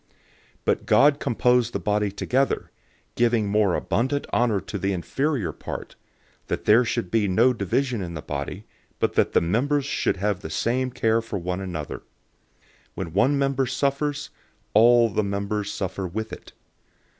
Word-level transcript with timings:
But 0.65 0.87
God 0.87 1.19
composed 1.19 1.73
the 1.73 1.79
body 1.79 2.11
together, 2.11 2.71
giving 3.13 3.47
more 3.47 3.75
abundant 3.75 4.25
honor 4.33 4.59
to 4.59 4.79
the 4.79 4.93
inferior 4.93 5.51
part, 5.51 5.95
012:025 6.45 6.47
that 6.47 6.65
there 6.65 6.83
should 6.83 7.11
be 7.11 7.27
no 7.27 7.53
division 7.53 8.01
in 8.01 8.15
the 8.15 8.23
body, 8.23 8.65
but 8.97 9.13
that 9.13 9.33
the 9.33 9.41
members 9.41 9.85
should 9.85 10.17
have 10.17 10.39
the 10.39 10.49
same 10.49 10.89
care 10.89 11.21
for 11.21 11.37
one 11.37 11.61
another. 11.61 11.97
012:026 11.99 12.03
When 12.95 13.13
one 13.13 13.37
member 13.37 13.67
suffers, 13.67 14.31
all 14.73 15.07
the 15.09 15.23
members 15.23 15.71
suffer 15.71 16.07
with 16.07 16.33
it. 16.33 16.53